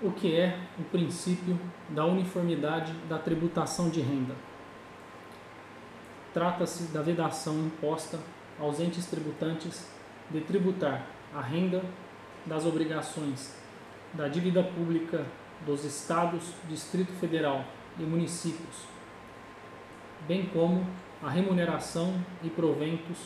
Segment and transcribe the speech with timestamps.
[0.00, 4.36] O que é o princípio da uniformidade da tributação de renda?
[6.32, 8.20] Trata-se da vedação imposta
[8.60, 9.88] aos entes tributantes
[10.30, 11.04] de tributar
[11.34, 11.82] a renda
[12.46, 13.56] das obrigações
[14.14, 15.26] da dívida pública
[15.66, 17.64] dos Estados, Distrito Federal
[17.98, 18.84] e municípios,
[20.28, 20.86] bem como
[21.20, 23.18] a remuneração e proventos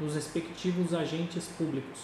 [0.00, 2.00] dos respectivos agentes públicos,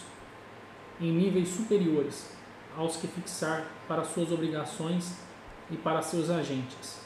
[1.01, 2.33] em níveis superiores
[2.77, 5.15] aos que fixar para suas obrigações
[5.71, 7.01] e para seus agentes.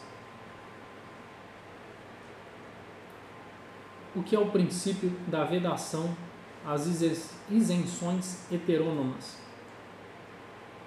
[4.14, 6.16] O que é o princípio da vedação
[6.66, 6.86] às
[7.50, 9.36] isenções heterônomas?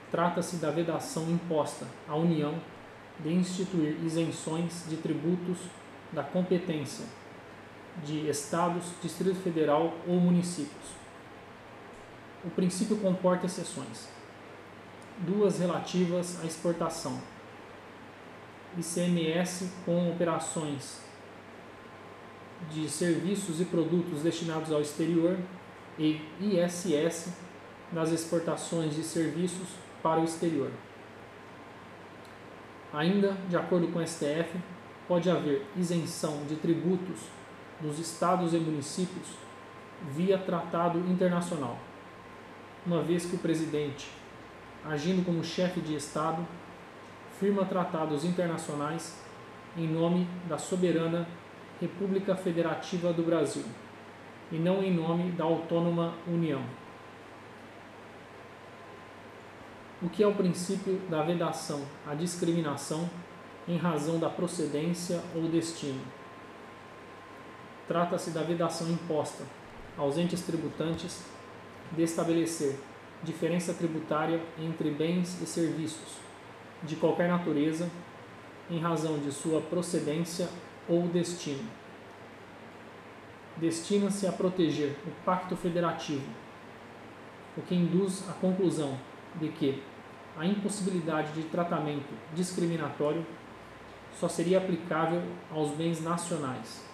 [0.10, 2.60] Trata-se da vedação imposta à União
[3.20, 5.58] de instituir isenções de tributos
[6.12, 7.05] da competência
[8.04, 11.02] de estados, Distrito Federal ou municípios.
[12.44, 14.10] O princípio comporta exceções
[15.22, 17.20] duas relativas à exportação.
[18.77, 21.02] ICMS com operações
[22.70, 25.38] de serviços e produtos destinados ao exterior
[26.00, 27.34] e ISS
[27.91, 29.68] nas exportações de serviços
[30.02, 30.72] para o exterior.
[32.94, 34.58] Ainda, de acordo com o STF,
[35.08, 37.20] pode haver isenção de tributos
[37.82, 39.28] dos estados e municípios
[40.13, 41.78] via tratado internacional,
[42.85, 44.21] uma vez que o presidente
[44.85, 46.46] agindo como chefe de Estado,
[47.40, 49.20] firma tratados internacionais
[49.77, 51.27] em nome da soberana
[51.79, 53.63] República Federativa do Brasil
[54.51, 56.62] e não em nome da Autônoma União.
[60.01, 63.10] O que é o princípio da vedação à discriminação
[63.68, 66.01] em razão da procedência ou destino?
[67.88, 69.44] Trata-se da vedação imposta
[69.97, 71.23] aos entes tributantes
[71.91, 72.79] de estabelecer
[73.24, 76.18] diferença tributária entre bens e serviços
[76.84, 77.90] de qualquer natureza
[78.69, 80.47] em razão de sua procedência
[80.88, 81.69] ou destino.
[83.57, 86.28] Destina-se a proteger o Pacto Federativo,
[87.57, 88.97] o que induz à conclusão
[89.35, 89.84] de que
[90.38, 93.25] a impossibilidade de tratamento discriminatório
[94.19, 96.85] só seria aplicável aos bens nacionais.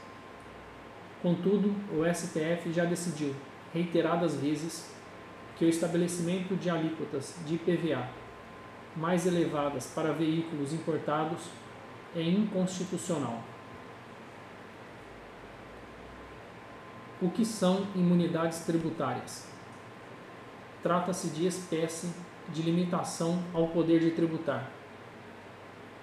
[1.21, 3.35] Contudo, o STF já decidiu
[3.73, 4.96] reiteradas vezes
[5.57, 8.07] que o estabelecimento de alíquotas de IPVA
[8.95, 11.49] mais elevadas para veículos importados
[12.15, 13.41] é inconstitucional.
[17.19, 19.47] O que são imunidades tributárias?
[20.83, 22.11] Trata-se de espécie
[22.49, 24.69] de limitação ao poder de tributar.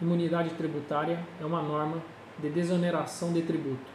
[0.03, 2.03] Imunidade tributária é uma norma
[2.39, 3.93] de desoneração de tributo.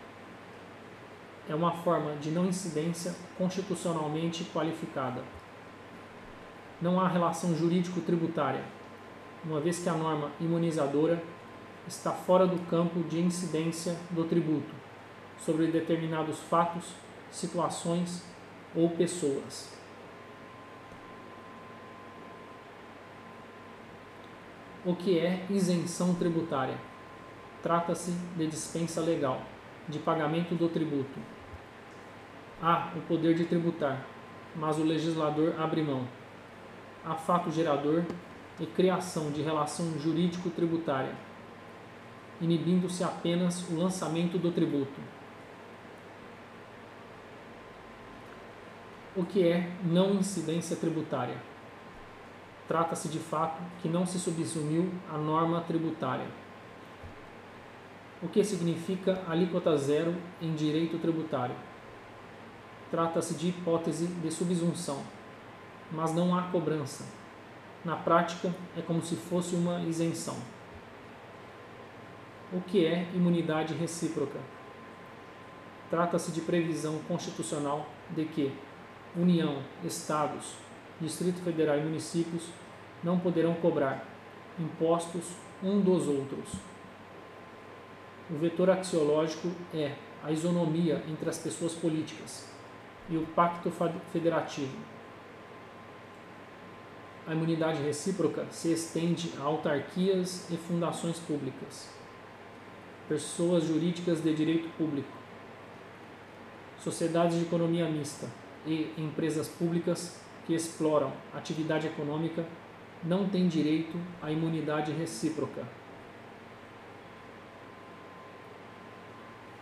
[1.50, 5.22] É uma forma de não incidência constitucionalmente qualificada
[6.82, 8.64] não há relação jurídico-tributária,
[9.44, 11.22] uma vez que a norma imunizadora
[11.88, 14.74] está fora do campo de incidência do tributo
[15.40, 16.94] sobre determinados fatos,
[17.32, 18.24] situações
[18.76, 19.78] ou pessoas.
[24.86, 26.78] O que é isenção tributária?
[27.62, 29.42] Trata-se de dispensa legal,
[29.88, 31.20] de pagamento do tributo.
[32.62, 34.06] Há o poder de tributar,
[34.56, 36.08] mas o legislador abre mão
[37.06, 38.04] a fato gerador
[38.60, 41.14] e criação de relação jurídico-tributária,
[42.42, 45.00] inibindo-se apenas o lançamento do tributo.
[49.16, 51.38] O que é não incidência tributária?
[52.68, 56.28] Trata-se de fato que não se subsumiu à norma tributária.
[58.22, 61.56] O que significa alíquota zero em direito tributário?
[62.92, 65.02] Trata-se de hipótese de subsunção
[65.92, 67.06] mas não há cobrança.
[67.84, 70.38] Na prática, é como se fosse uma isenção.
[72.52, 74.40] O que é imunidade recíproca?
[75.90, 78.54] Trata-se de previsão constitucional de que
[79.16, 80.54] União, Estados,
[81.00, 82.50] Distrito Federal e municípios
[83.04, 84.06] não poderão cobrar
[84.60, 85.24] impostos
[85.64, 86.54] um dos outros.
[88.30, 92.48] O vetor axiológico é a isonomia entre as pessoas políticas
[93.10, 93.72] e o pacto
[94.12, 94.78] federativo
[97.30, 101.88] a imunidade recíproca se estende a autarquias e fundações públicas,
[103.08, 105.16] pessoas jurídicas de direito público,
[106.80, 108.28] sociedades de economia mista
[108.66, 112.44] e empresas públicas que exploram atividade econômica
[113.04, 115.68] não têm direito à imunidade recíproca.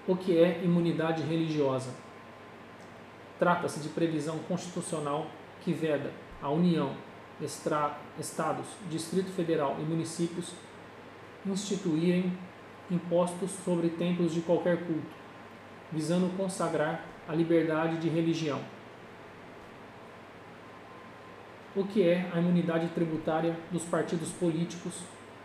[0.07, 1.93] O que é imunidade religiosa?
[3.37, 5.27] Trata-se de previsão constitucional
[5.65, 6.95] que veda a união
[7.41, 10.53] estados, Distrito Federal e municípios
[11.45, 12.37] instituírem
[12.89, 15.15] impostos sobre templos de qualquer culto,
[15.91, 18.59] visando consagrar a liberdade de religião.
[21.75, 25.01] O que é a imunidade tributária dos partidos políticos,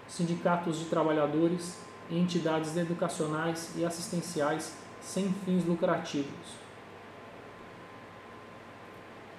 [0.09, 1.79] sindicatos de trabalhadores
[2.09, 6.63] e entidades educacionais e assistenciais sem fins lucrativos?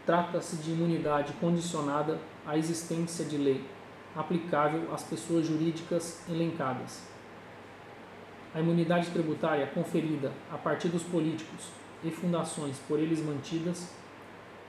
[0.06, 3.64] Trata-se de imunidade condicionada à existência de lei,
[4.16, 7.02] aplicável às pessoas jurídicas elencadas.
[8.54, 11.70] A imunidade tributária conferida a partidos políticos
[12.04, 13.90] e fundações por eles mantidas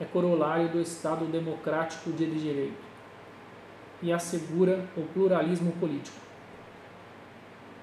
[0.00, 2.82] é corolário do Estado democrático de direito
[4.03, 6.17] e assegura o pluralismo político.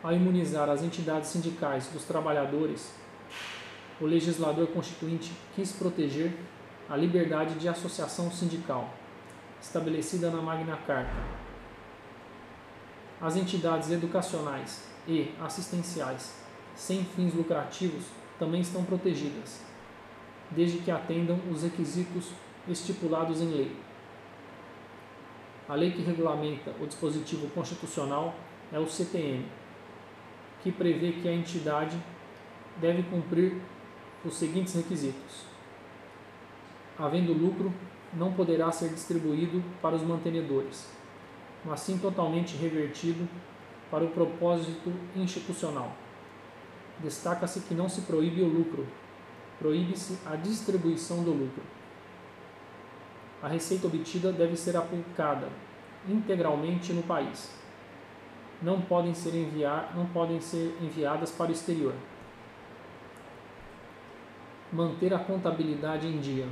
[0.04, 2.94] Ao imunizar as entidades sindicais dos trabalhadores,
[4.00, 6.34] o legislador constituinte quis proteger
[6.90, 8.92] a liberdade de associação sindical,
[9.62, 11.16] estabelecida na Magna Carta.
[13.22, 16.34] As entidades educacionais e assistenciais
[16.75, 18.06] sem fins lucrativos
[18.40, 19.62] também estão protegidas,
[20.50, 22.31] desde que atendam os requisitos
[22.68, 23.78] estipulados em lei.
[25.69, 28.34] A lei que regulamenta o dispositivo constitucional
[28.74, 29.46] é o CTN,
[30.63, 31.98] que prevê que a entidade
[32.78, 33.62] deve cumprir
[34.25, 35.46] os seguintes requisitos:
[36.98, 37.72] havendo lucro,
[38.13, 40.88] não poderá ser distribuído para os mantenedores,
[41.63, 43.28] mas sim totalmente revertido
[43.90, 45.92] para o propósito institucional.
[47.00, 48.86] Destaca-se que não se proíbe o lucro,
[49.60, 51.63] proíbe-se a distribuição do lucro.
[53.42, 55.48] A receita obtida deve ser aplicada
[56.08, 57.50] integralmente no país.
[58.62, 61.94] Não podem ser, enviar, não podem ser enviadas para o exterior.
[64.72, 66.48] Manter a contabilidade em dia.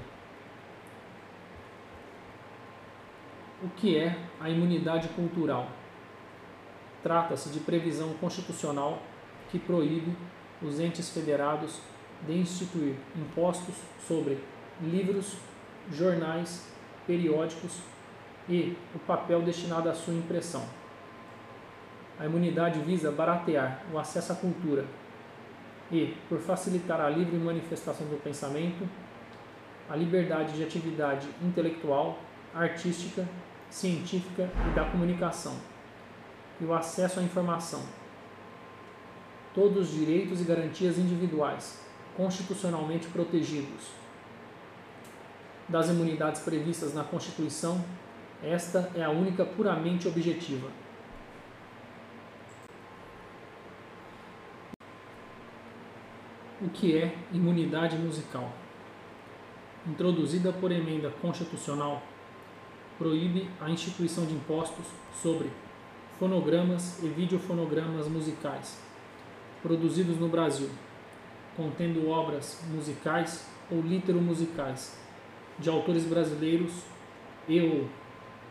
[3.62, 5.68] O que é a imunidade cultural?
[7.04, 9.02] Trata-se de previsão constitucional
[9.52, 10.16] que proíbe
[10.62, 11.82] os entes federados
[12.26, 13.76] de instituir impostos
[14.08, 14.42] sobre
[14.82, 15.36] livros,
[15.92, 16.72] jornais,
[17.06, 17.80] periódicos
[18.48, 20.64] e o papel destinado à sua impressão.
[22.18, 24.86] A imunidade visa baratear o acesso à cultura
[25.92, 28.88] e, por facilitar a livre manifestação do pensamento,
[29.90, 32.20] a liberdade de atividade intelectual,
[32.56, 33.28] artística
[33.70, 35.56] científica e da comunicação,
[36.60, 37.82] e o acesso à informação.
[39.54, 41.80] Todos os direitos e garantias individuais,
[42.16, 43.88] constitucionalmente protegidos.
[45.68, 47.84] Das imunidades previstas na Constituição,
[48.44, 50.70] esta é a única puramente objetiva.
[56.62, 58.52] O que é imunidade musical?
[59.88, 62.04] Introduzida por emenda constitucional
[63.00, 64.86] proíbe a instituição de impostos
[65.24, 65.50] sobre
[66.20, 68.78] fonogramas e videofonogramas musicais
[69.64, 70.70] produzidos no Brasil,
[71.56, 74.98] contendo obras musicais ou litero-musicais
[75.58, 76.72] de autores brasileiros
[77.48, 77.88] e ou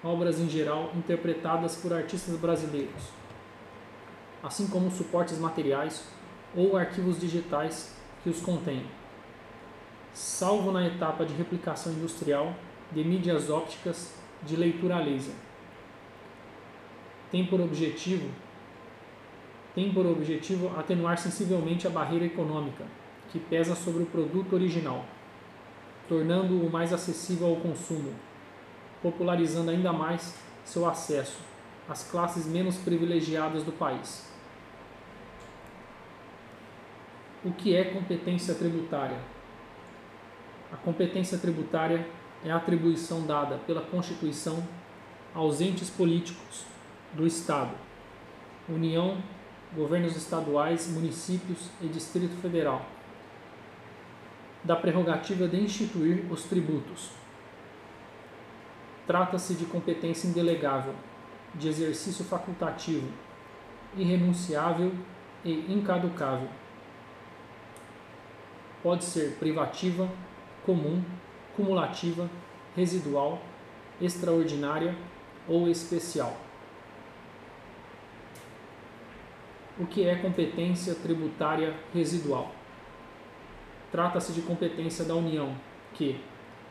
[0.03, 3.11] obras em geral interpretadas por artistas brasileiros,
[4.43, 6.09] assim como suportes materiais
[6.57, 8.87] ou arquivos digitais que os contêm,
[10.15, 12.55] salvo na etapa de replicação industrial
[12.93, 15.35] de mídias ópticas de leitura laser.
[17.31, 18.31] Tem por objetivo
[19.79, 22.85] tem por objetivo atenuar sensivelmente a barreira econômica
[23.31, 25.05] que pesa sobre o produto original,
[26.09, 28.13] tornando-o mais acessível ao consumo,
[29.01, 31.39] popularizando ainda mais seu acesso
[31.89, 34.29] às classes menos privilegiadas do país.
[37.45, 39.19] O que é competência tributária?
[40.73, 42.05] A competência tributária
[42.45, 44.63] é a atribuição dada pela Constituição
[45.35, 46.65] aos entes políticos
[47.13, 47.75] do Estado,
[48.69, 49.19] União,
[49.75, 52.85] governos estaduais, municípios e Distrito Federal,
[54.63, 57.11] da prerrogativa de instituir os tributos.
[59.07, 60.95] Trata-se de competência indelegável,
[61.55, 63.09] de exercício facultativo,
[63.97, 64.93] irrenunciável
[65.45, 66.49] e incaducável.
[68.83, 70.09] Pode ser privativa,
[70.65, 71.03] comum
[71.59, 72.31] cumulativa,
[72.77, 73.43] residual,
[74.01, 74.95] extraordinária
[75.49, 76.37] ou especial.
[79.77, 82.53] O que é competência tributária residual?
[83.91, 85.53] Trata-se de competência da União,
[85.95, 86.21] que,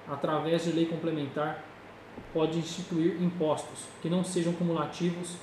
[0.07, 1.65] através de lei complementar,
[2.33, 5.35] pode instituir impostos que não sejam cumulativos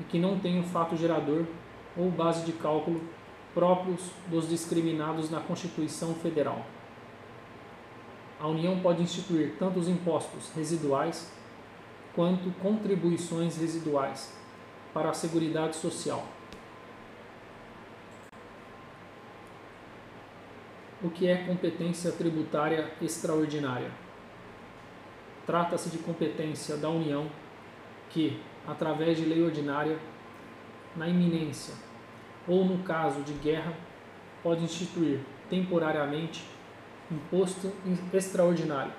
[0.00, 1.44] e que não tenham fato gerador
[1.96, 3.00] ou base de cálculo
[3.54, 6.66] próprios dos discriminados na Constituição Federal
[8.40, 11.32] a União pode instituir tanto os impostos residuais
[12.14, 14.32] quanto contribuições residuais
[14.92, 16.24] para a Seguridade Social.
[21.02, 23.90] O que é competência tributária extraordinária?
[25.44, 27.28] Trata-se de competência da União
[28.08, 29.98] que, através de lei ordinária,
[30.96, 31.74] na iminência
[32.46, 33.74] ou no caso de guerra,
[34.42, 36.46] pode instituir temporariamente
[37.10, 37.72] imposto
[38.12, 38.92] extraordinário,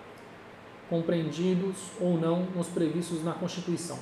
[0.89, 3.97] compreendidos ou não nos previstos na Constituição.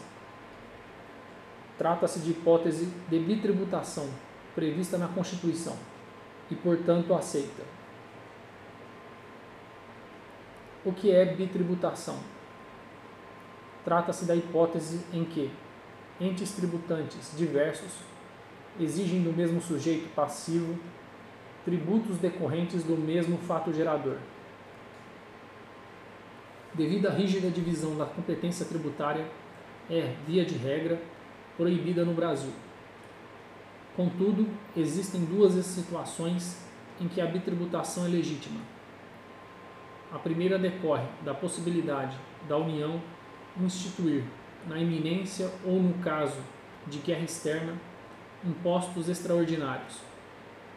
[1.78, 4.08] Trata-se de hipótese de bitributação
[4.54, 5.76] prevista na Constituição
[6.52, 7.64] e, portanto, aceita.
[10.86, 12.20] O que é bitributação?
[13.84, 15.52] Trata-se da hipótese em que
[16.20, 17.92] entes tributantes diversos
[18.80, 20.78] exigem do mesmo sujeito passivo
[21.66, 24.18] tributos decorrentes do mesmo fato gerador.
[26.74, 29.28] Devido à rígida divisão da competência tributária,
[29.90, 31.02] é, via de regra,
[31.56, 32.52] proibida no Brasil.
[33.96, 36.66] Contudo, existem duas situações
[37.00, 38.60] em que a bitributação é legítima.
[40.12, 42.18] A primeira decorre da possibilidade
[42.48, 43.00] da União
[43.62, 44.24] instituir,
[44.68, 46.40] na iminência ou no caso
[46.88, 47.74] de guerra externa,
[48.44, 50.00] impostos extraordinários,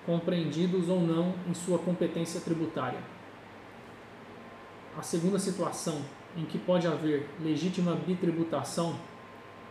[0.07, 3.01] compreendidos ou não em sua competência tributária.
[4.97, 6.01] A segunda situação
[6.37, 8.97] em que pode haver legítima bitributação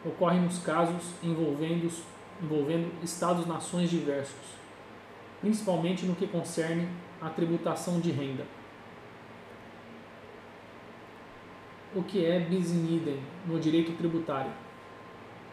[0.05, 1.89] ocorre nos casos envolvendo,
[2.43, 4.35] envolvendo Estados-nações diversos,
[5.41, 6.87] principalmente no que concerne
[7.21, 8.45] à tributação de renda.
[11.95, 14.51] O que é bis in idem no direito tributário?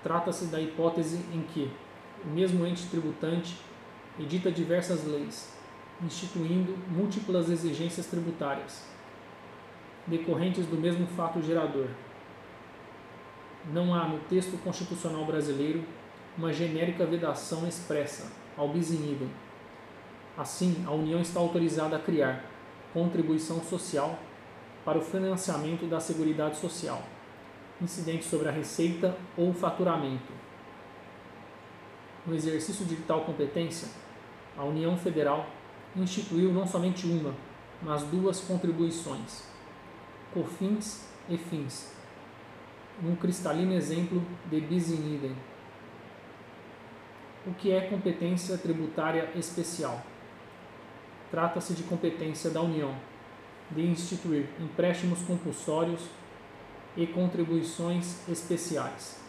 [0.02, 1.70] Trata-se da hipótese em que
[2.24, 3.56] o mesmo ente tributante
[4.18, 5.52] edita diversas leis,
[6.02, 8.84] instituindo múltiplas exigências tributárias,
[10.06, 11.88] decorrentes do mesmo fato gerador.
[13.72, 15.84] Não há no texto constitucional brasileiro
[16.36, 19.30] uma genérica vedação expressa ao bis in idem.
[20.36, 22.44] Assim, a União está autorizada a criar
[22.92, 24.18] contribuição social
[24.84, 27.02] para o financiamento da Seguridade Social,
[27.80, 30.32] incidente sobre a receita ou faturamento.
[32.26, 33.88] No exercício de tal competência,
[34.56, 35.46] a União Federal
[35.96, 37.34] instituiu não somente uma,
[37.82, 39.44] mas duas contribuições,
[40.32, 41.94] COFINS e FINS,
[43.02, 45.36] num cristalino exemplo de bis in idem.
[47.46, 50.00] O que é competência tributária especial?
[51.30, 52.94] Trata-se de competência da União
[53.70, 56.02] de instituir empréstimos compulsórios
[56.96, 59.21] e contribuições especiais.